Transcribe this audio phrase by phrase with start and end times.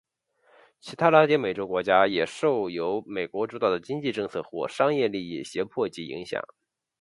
[0.79, 6.41] 其他拉丁美洲国家也受由美国主导的经济政策或商业利益胁迫及影响。